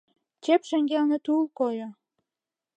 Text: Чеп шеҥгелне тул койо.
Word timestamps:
Чеп 0.43 0.61
шеҥгелне 0.69 1.17
тул 1.25 1.41
койо. 1.57 1.89